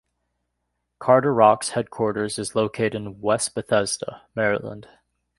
Carderock's 0.99 1.69
Headquarters 1.69 2.39
is 2.39 2.55
located 2.55 2.95
in 2.95 3.21
West 3.21 3.53
Bethesda, 3.53 4.23
Maryland. 4.35 4.87